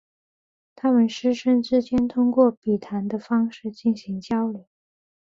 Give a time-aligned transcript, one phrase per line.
[0.75, 4.65] 他们师生之间通过笔谈的方式进行交流。